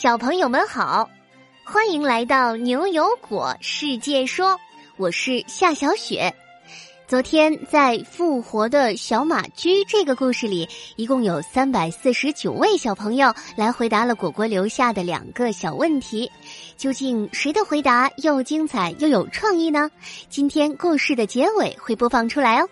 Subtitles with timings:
[0.00, 1.10] 小朋友们好，
[1.64, 4.56] 欢迎来到牛油果世界说，
[4.96, 6.32] 我是夏小雪。
[7.08, 16.30] 昨天在复活的小马驹这个故事里，一共有三百四十九位小朋友来回答了果果留下的两个小问题，
[16.76, 19.90] 究竟谁的回答又精彩又有创意呢？
[20.28, 22.68] 今天故事的结尾会播放出来哦。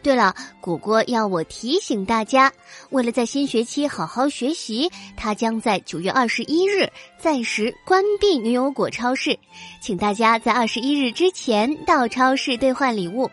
[0.00, 2.50] 对了，果果要我提醒大家，
[2.90, 9.36] 为了在新学期好好学习，他将在九月二十一日暂时关闭牛油果超市，
[9.82, 13.28] 请大家在二十一日之前到超市兑换礼物。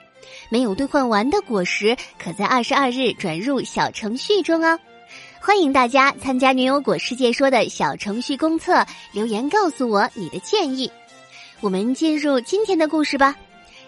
[0.50, 4.78] 没有兑换完的果实，可在二十二日转入小程序中哦。
[5.40, 10.92] 欢迎大家参加牛油果世界说的小程序公测，留言告诉我你的建议。
[11.62, 13.36] 我们进入今天的故事吧。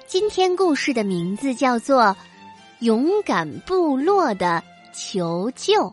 [0.06, 2.16] 今天故事的名字叫做。
[2.80, 4.64] 勇敢部落的
[4.94, 5.84] 求救！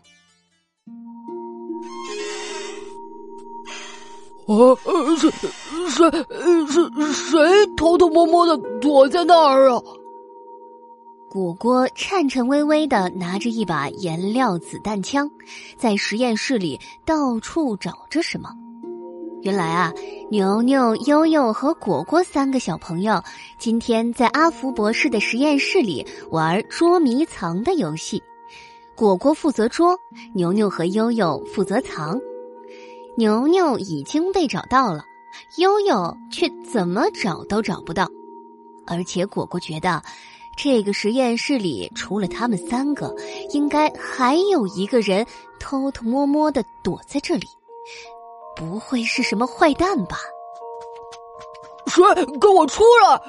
[4.46, 4.76] 啊，
[5.18, 5.30] 谁
[5.88, 6.10] 谁
[6.66, 9.80] 谁谁偷偷摸摸的躲在那儿啊？
[11.30, 15.30] 果果颤颤巍巍的拿着一把颜料子弹枪，
[15.78, 18.50] 在实验室里到处找着什么。
[19.44, 19.92] 原来啊，
[20.30, 23.22] 牛牛、悠悠和果果三个小朋友
[23.58, 28.22] 今天在阿福博士的实验室里玩捉迷藏的游戏。
[28.96, 29.98] 果果负责捉，
[30.32, 32.18] 牛牛和悠悠负责藏。
[33.18, 35.04] 牛牛已经被找到了，
[35.58, 38.08] 悠悠却怎么找都找不到。
[38.86, 40.02] 而且果果觉得，
[40.56, 43.14] 这个实验室里除了他们三个，
[43.52, 45.26] 应该还有一个人
[45.60, 47.46] 偷偷摸摸的躲在这里。
[48.56, 50.18] 不会是什么坏蛋吧？
[51.86, 52.02] 谁
[52.40, 53.20] 跟我出来！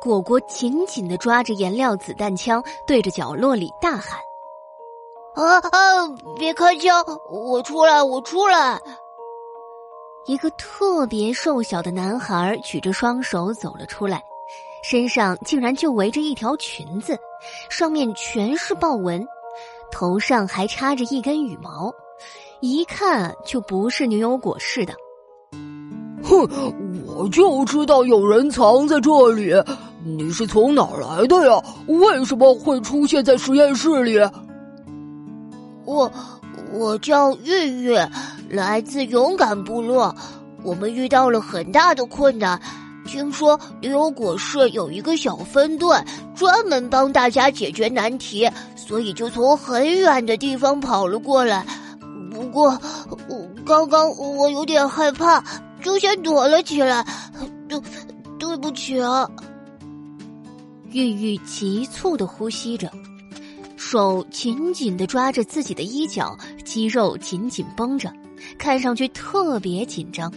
[0.00, 4.20] 果果紧紧的抓着颜料子弹枪，对着角落里大喊
[5.34, 6.08] ：“啊啊！
[6.36, 7.04] 别开枪！
[7.30, 8.02] 我出来！
[8.02, 8.80] 我出来！”
[10.26, 14.22] 一个特别瘦小的男孩举着双手走了出来，
[14.82, 17.18] 身上竟然就围着一条裙子，
[17.70, 19.26] 上面全是豹纹，
[19.90, 21.92] 头上还插着一根羽毛。
[22.60, 24.94] 一看就不是牛油果似的。
[26.22, 26.48] 哼，
[27.06, 29.52] 我就知道有人藏在这里。
[30.06, 31.62] 你是从哪儿来的呀？
[31.86, 34.18] 为什么会出现在实验室里？
[35.84, 36.10] 我
[36.72, 38.08] 我叫月月，
[38.48, 40.14] 来自勇敢部落。
[40.62, 42.60] 我们遇到了很大的困难，
[43.06, 45.94] 听说牛油果市有一个小分队，
[46.34, 51.66] 专门帮大家解决难题，所以就从很远的地方跑了过来。
[52.54, 52.80] 不过，
[53.28, 55.42] 我刚刚我有点害怕，
[55.82, 57.04] 就先躲了起来。
[57.68, 57.80] 对，
[58.38, 59.28] 对不起啊。
[60.92, 62.88] 玉玉急促的呼吸着，
[63.76, 68.12] 手紧紧的抓着自己的衣角，肌肉紧紧绷着，
[68.56, 70.32] 看上去特别紧张。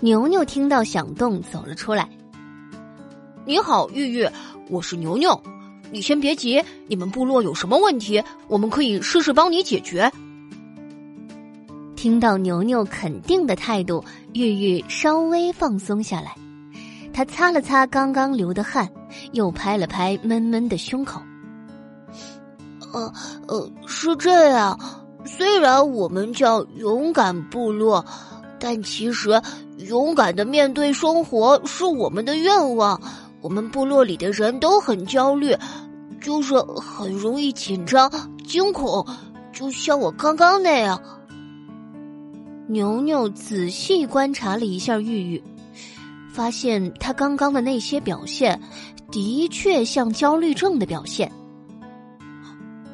[0.00, 2.08] 牛牛听到响动走了出来。
[3.44, 4.26] 你好，玉玉，
[4.70, 5.38] 我是牛牛。
[5.90, 10.10] 你先别急，你们部落有什么问题，我们可以试试帮你解决。
[12.04, 14.04] 听到牛牛肯定的态度，
[14.34, 16.36] 玉玉稍微放松下来。
[17.14, 18.86] 他擦了擦刚刚流的汗，
[19.32, 21.18] 又拍了拍闷闷的胸口。
[22.92, 23.10] 呃
[23.48, 24.78] 呃，是这样。
[25.24, 28.04] 虽然我们叫勇敢部落，
[28.60, 29.40] 但其实
[29.78, 33.00] 勇敢的面对生活是我们的愿望。
[33.40, 35.56] 我们部落里的人都很焦虑，
[36.20, 38.12] 就是很容易紧张、
[38.46, 39.06] 惊恐，
[39.54, 41.00] 就像我刚刚那样。
[42.66, 45.42] 牛牛仔细观察了一下玉玉，
[46.32, 48.58] 发现他刚刚的那些表现，
[49.10, 51.30] 的确像焦虑症的表现。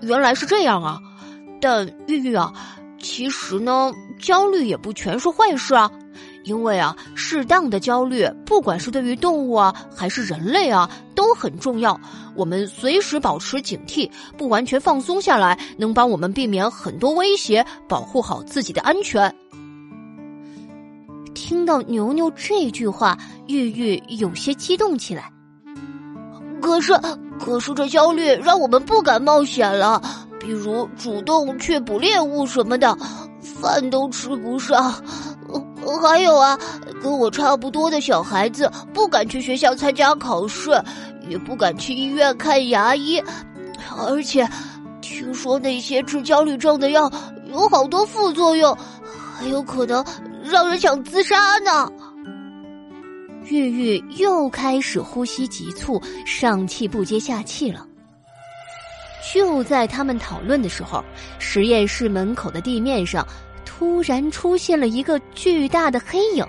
[0.02, 0.98] 原来是这样啊！
[1.60, 2.52] 但玉玉啊，
[2.98, 5.90] 其实呢，焦虑也不全是坏事啊。
[6.42, 12.00] 因为啊，适当的焦虑，不管是对于动物啊，还是人类啊，都很重要。
[12.34, 19.32] 我们随时保持警惕，不完全放松下来，能帮我们避免很多威胁，保护好自己的安全。
[21.50, 23.18] 听到牛牛这句话，
[23.48, 25.32] 玉玉有些激动起来。
[26.62, 26.96] 可是，
[27.40, 30.00] 可是这焦虑让我们不敢冒险了，
[30.38, 32.96] 比如主动去捕猎物什么的，
[33.42, 34.94] 饭都吃不上。
[36.00, 36.56] 还有啊，
[37.02, 40.70] 跟我差不多的小孩子不敢去学校参加考试，
[41.28, 43.20] 也不敢去医院看牙医，
[43.98, 44.48] 而且
[45.00, 47.10] 听说那些治焦虑症的药
[47.50, 48.72] 有好多副作用，
[49.36, 50.04] 还有可能。
[50.50, 51.90] 让人想自杀呢。
[53.48, 57.86] 玉玉又开始呼吸急促，上气不接下气了。
[59.32, 61.04] 就在他们讨论的时候，
[61.38, 63.26] 实验室门口的地面上
[63.64, 66.44] 突然出现了一个巨大的黑影，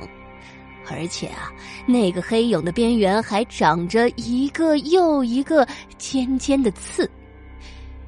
[0.90, 1.52] 而且啊，
[1.86, 5.68] 那个黑影的边缘还长着一个又一个
[5.98, 7.10] 尖尖的刺。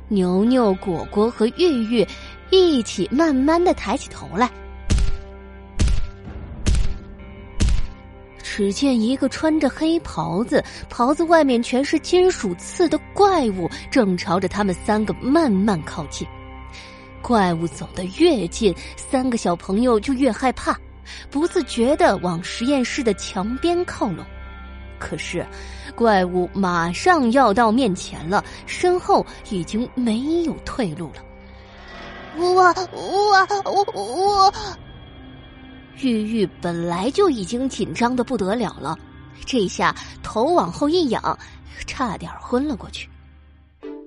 [0.08, 2.08] 牛牛、果果和玉玉
[2.50, 4.50] 一起慢慢的抬起头来。
[8.56, 16.28] 只见一个穿着黑袍子、袍子外面全是金属刺的怪物，正朝着他们三个慢慢靠近。
[17.20, 20.78] 怪物走得越近，三个小朋友就越害怕，
[21.32, 24.24] 不自觉的往实验室的墙边靠拢。
[25.00, 25.44] 可是，
[25.96, 31.24] 怪物马上要到面前了，身后已经没有退路了。
[32.38, 32.54] 我
[32.92, 34.54] 我我我。
[36.02, 38.98] 玉玉本来就已经紧张的不得了了，
[39.46, 41.38] 这下头往后一仰，
[41.86, 43.10] 差点昏了过去。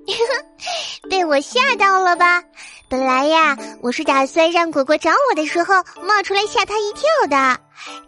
[1.09, 2.43] 被我吓到了吧？
[2.89, 7.59] 本来呀，我是打算让果果找我的时候冒出来吓他一跳的，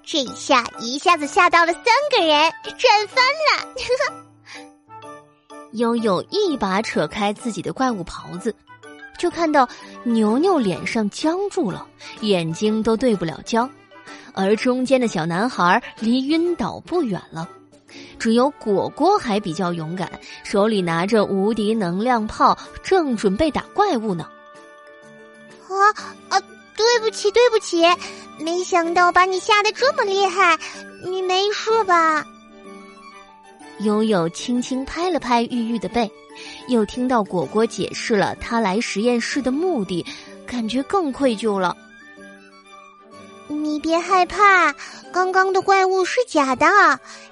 [0.04, 3.68] 这下一下子吓到了三个人，赚翻了。
[5.74, 8.56] 悠悠一把扯开自己的怪物袍子。
[9.20, 9.70] 就看到
[10.04, 11.86] 牛牛脸上僵住了，
[12.22, 13.70] 眼睛都对不了焦，
[14.34, 17.48] 而中间的小男孩离晕倒不远了，
[18.18, 20.10] 只有果果还比较勇敢，
[20.44, 24.28] 手里拿着无敌能量炮，正准备打怪物呢。
[25.68, 25.76] 啊
[26.30, 26.42] 啊！
[26.76, 27.84] 对不起，对不起，
[28.40, 30.58] 没想到把你吓得这么厉害，
[31.04, 32.26] 你没事吧？
[33.80, 36.10] 悠悠轻轻拍了拍玉玉的背。
[36.68, 40.06] 又听到果果解释了他来实验室的目的，
[40.46, 41.76] 感觉更愧疚了。
[43.48, 44.74] 你别害怕，
[45.12, 46.66] 刚刚的怪物是假的，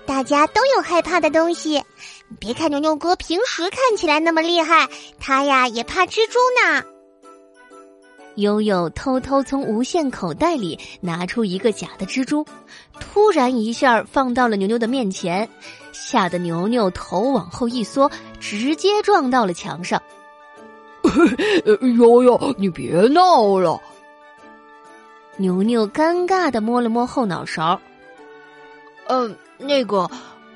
[0.05, 1.81] 大家都有害怕的东西。
[2.39, 4.89] 别看牛牛哥平时看起来那么厉害，
[5.19, 6.83] 他呀也怕蜘蛛呢。
[8.37, 12.45] 悠悠偷偷从无线口袋里拿出一个假的蜘蛛，
[12.99, 15.47] 突然一下放到了牛牛的面前。
[15.91, 20.01] 吓得牛牛头往后一缩，直接撞到了墙上。
[21.97, 23.81] 悠悠，你别闹了。
[25.37, 27.79] 牛牛尴尬的摸了摸后脑勺。
[29.07, 30.09] 嗯，那个，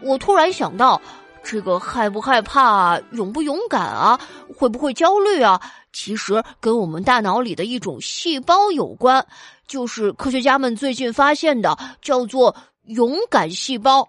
[0.03, 1.01] 我突然想到，
[1.43, 4.19] 这个害不害怕、勇不勇敢啊，
[4.55, 5.59] 会不会焦虑啊，
[5.93, 9.25] 其实跟我们大脑里的一种细胞有关，
[9.67, 14.07] 就是科学家们最近发现的，叫做勇敢细胞。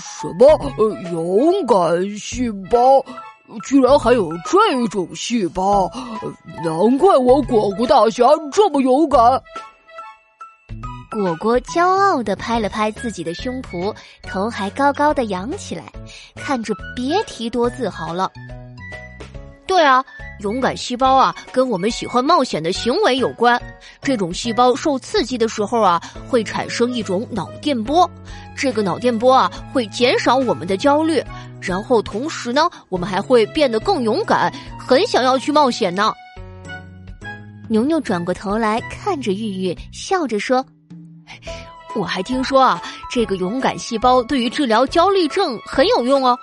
[0.00, 0.46] 什么？
[0.78, 3.04] 呃勇敢细胞？
[3.64, 5.88] 居然还有这种细胞？
[6.64, 9.20] 难怪我果果大侠这么勇敢。
[11.12, 15.84] 果果骄傲的拍了拍自己的胸脯，头还高高的扬起来，
[16.34, 18.30] 看着别提多自豪了。
[19.66, 20.04] 对啊，
[20.40, 23.60] 勇敢细胞啊，跟我们喜欢冒险的行为有关。
[24.00, 28.08] 这种细胞受刺激的时候啊，会产生一种脑电波。
[28.56, 31.22] 这个脑电波啊，会减少我们的焦虑，
[31.60, 36.12] 然后同时呢，我们还会变得更勇敢，很想要去冒险呢。
[37.68, 40.64] 牛牛转过头来看着玉玉，笑着说
[41.96, 42.80] ：“我还听说啊，
[43.10, 46.38] 这个勇敢细胞对于治疗焦虑症很有用哦。”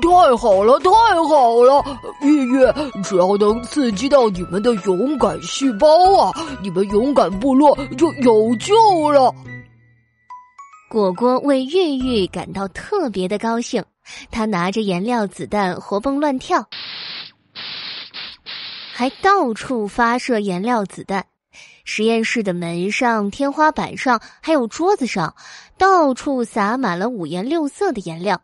[0.00, 0.90] 太好了，太
[1.28, 1.84] 好了！
[2.22, 2.60] 玉玉，
[3.02, 5.86] 只要能刺激到你们的勇敢细胞
[6.18, 6.32] 啊，
[6.62, 9.34] 你们勇敢部落就有救了。
[10.88, 13.82] 果果为玉玉感到特别的高兴，
[14.30, 16.66] 他拿着颜料子弹活蹦乱跳，
[18.92, 21.26] 还到处发射颜料子弹。
[21.84, 25.34] 实验室的门上、天花板上还有桌子上，
[25.76, 28.40] 到处洒满了五颜六色的颜料。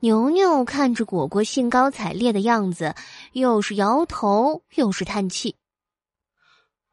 [0.00, 2.94] 牛牛看着果果兴高采烈的样子，
[3.32, 5.56] 又是摇头又是叹气。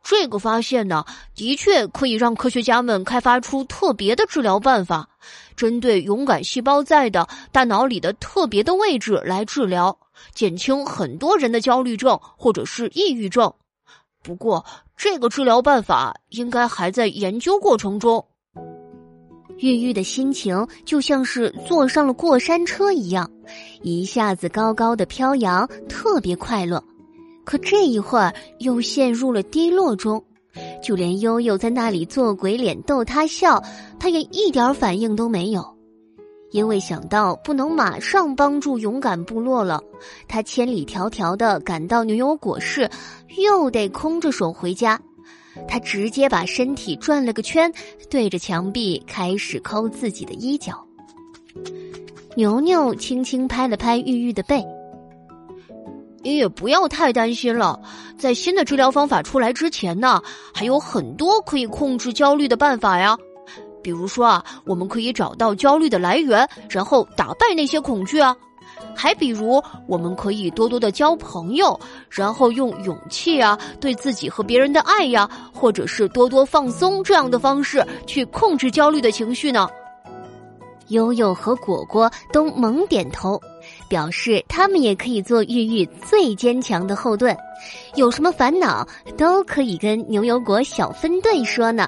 [0.03, 5.09] 这个发现呢，的确可以让科学家们开发出特别的治疗办法，
[5.55, 9.97] 针对勇敢细胞在的大脑里的特别的位置来治疗，
[10.33, 13.53] 减轻很多人的焦虑症或者是抑郁症。
[14.21, 14.65] 不过，
[14.97, 18.25] 这个治疗办法应该还在研究过程中。
[19.59, 23.29] 玉玉的心情就像是坐上了过山车一样，
[23.81, 26.83] 一下子高高的飘扬，特别快乐。
[27.43, 30.23] 可这一会儿又陷入了低落中，
[30.83, 33.63] 就连悠悠在那里做鬼脸逗他笑，
[33.99, 35.65] 他也一点反应都没有。
[36.51, 39.81] 因为想到不能马上帮助勇敢部落了，
[40.27, 42.89] 他千里迢迢的赶到牛油果市，
[43.37, 44.99] 又得空着手回家。
[45.67, 47.71] 他直接把身体转了个圈，
[48.09, 50.85] 对着墙壁开始抠自己的衣角。
[52.35, 54.63] 牛牛轻轻拍了拍玉玉的背
[56.21, 57.79] ：“你也不要太担心了。
[58.17, 60.21] 在新的治疗方法出来之前呢，
[60.53, 63.17] 还有很多可以控制焦虑的办法呀。
[63.81, 68.35] 比如说啊，我们可以找到焦虑的来源，然后打败那些恐惧啊。
[68.95, 71.79] 还比如，我们可以多多的交朋友，
[72.09, 79.69] 然后用勇气啊，对自己和别人的爱呀，或者是多多放松这样的方式去控制焦虑的情绪呢。
[80.87, 83.37] 悠悠和果果都猛点头，
[83.89, 87.35] 表示他们也可以做玉玉最坚强的后盾，
[87.95, 91.85] 有什么烦恼都可以跟牛油果小分队说呢。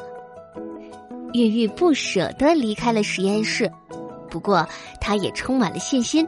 [1.32, 3.72] 玉玉不舍得离开了实验室，
[4.30, 4.66] 不过
[5.02, 6.28] 他也充满了信心，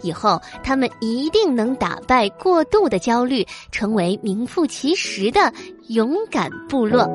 [0.00, 5.52] 以后他们一定能打败过度的焦虑，成为名副其实的
[5.88, 7.08] 勇敢部落。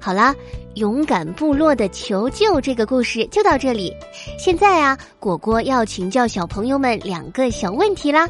[0.00, 0.34] 好啦，
[0.76, 3.92] 勇敢部落的求救这个故事就到这里。
[4.38, 8.26] 现在啊，果果要请教小朋友们两个小问题啦。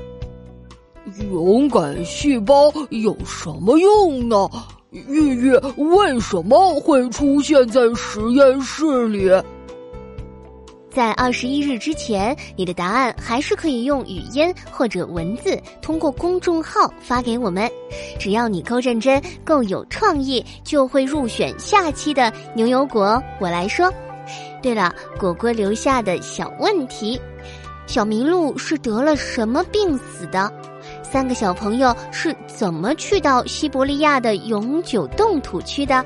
[1.30, 4.48] 勇敢细胞有什么用呢？
[4.90, 9.30] 玉玉为什么会出现在实验室里？
[10.90, 17.70] 在二十一日之前，你的答案还是可以用语音或者文字通过公众号发给我们。
[18.18, 23.22] 只要你够认真、够有创意，就会入选下期的牛油果。
[23.38, 23.92] 我来说。
[24.62, 27.20] 对了，果果留下的小问题：
[27.86, 30.50] 小麋鹿是得了什么病死的？
[31.10, 36.04] 三个小朋友是怎么去到西伯利亚的永久冻土区的？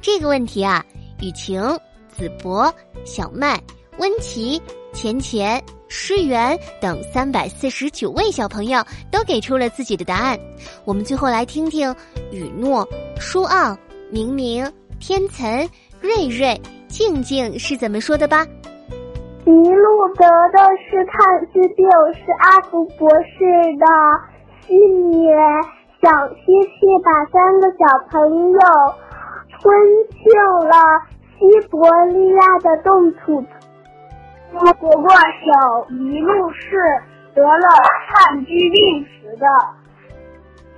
[0.00, 0.84] 这个问题啊，
[1.20, 1.62] 雨晴、
[2.08, 2.72] 子博、
[3.04, 3.60] 小麦。
[3.98, 10.38] 温琪、钱钱、诗媛等三百四十九位小朋友都给出了自己的答案。
[10.84, 11.92] 我们最后来听听
[12.30, 13.76] 雨诺、舒奥、
[14.08, 15.68] 明明、天岑、
[16.00, 18.46] 瑞瑞、静静是怎么说的吧。
[19.44, 23.36] 麋鹿得的是炭疽病，是阿福博士
[23.78, 23.86] 的
[24.66, 25.28] 心愿。
[26.00, 27.78] 小西西把三个小
[28.10, 28.60] 朋友
[29.58, 29.80] 吞
[30.12, 30.22] 进
[30.68, 30.74] 了
[31.38, 33.44] 西伯利亚的冻土。
[34.52, 36.78] 不过，小麋鹿是
[37.34, 37.68] 得了
[38.08, 39.46] 炭疽病死的。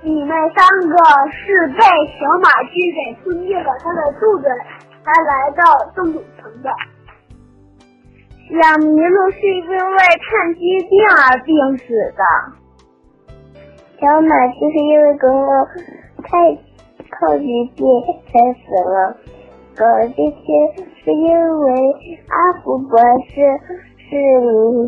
[0.01, 0.95] 你们三个
[1.31, 1.77] 是被
[2.19, 4.47] 小马驹给吞进了它的肚子，
[5.03, 5.61] 才来到
[5.95, 6.69] 冻土层的。
[8.51, 12.21] 小麋鹿是因为炭疽病而病死的。
[13.97, 15.65] 小马驹是因为得了
[16.21, 16.29] 太
[17.09, 17.79] 炭疽病
[18.27, 19.15] 才死了。
[19.77, 20.43] 狗，这些
[21.01, 21.65] 是因为
[22.27, 23.39] 阿福博士
[23.97, 24.09] 是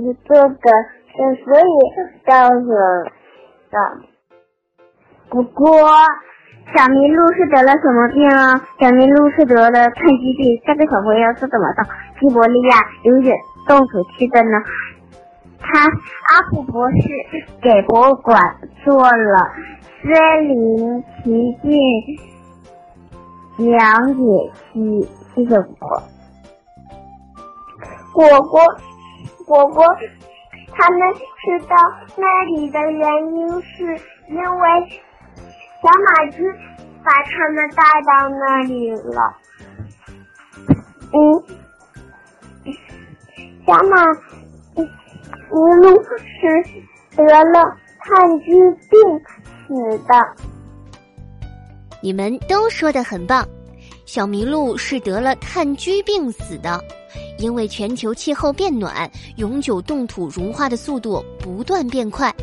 [0.01, 0.67] 你做的，
[1.15, 1.71] 所以
[2.25, 3.77] 造成的。
[5.29, 5.65] 不过，
[6.75, 8.59] 小麋鹿是得了什么病啊？
[8.77, 10.61] 小麋鹿是得了炭疽病。
[10.65, 11.83] 下个小朋友是怎么的
[12.19, 13.33] 西伯利亚永远
[13.67, 14.61] 冻土去的呢？
[15.59, 16.97] 他阿福博士
[17.61, 19.51] 给博物馆做了
[20.01, 21.71] 森林奇境。
[23.57, 24.21] 讲解
[24.73, 26.03] 期，谢谢果果。
[28.11, 28.61] 果果，
[29.45, 29.85] 果果，
[30.71, 31.75] 他们知道
[32.17, 33.83] 那里的原因是
[34.27, 34.69] 因为
[35.81, 36.43] 小马驹
[37.03, 39.37] 把他们带到那里了。
[41.13, 41.42] 嗯，
[43.65, 44.03] 小马
[45.49, 47.63] 麋鹿是得了
[47.99, 48.99] 炭疽病
[49.67, 50.13] 死的。
[52.01, 53.47] 你们都说的很棒，
[54.05, 56.83] 小麋鹿是得了炭疽病死的，
[57.39, 62.33] 因为全球气候变暖，永久冻土融化的速度不断变快。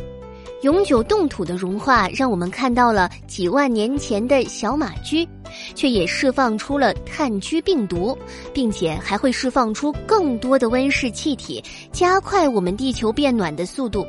[0.63, 5.27] 永久冻土的融化让我们看到了几万年前的小马驹，
[5.75, 8.17] 却也释放出了炭疽病毒，
[8.53, 14.05] 并且还会释放出更多的温室气体，加快我们地球变暖的速度。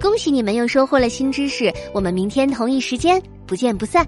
[0.00, 4.06] 恭喜你们又收获了新知识，我们明天同一时间不见不散。